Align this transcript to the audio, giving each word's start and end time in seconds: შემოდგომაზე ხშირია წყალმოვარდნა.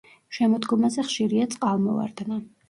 შემოდგომაზე 0.37 1.05
ხშირია 1.09 1.49
წყალმოვარდნა. 1.53 2.41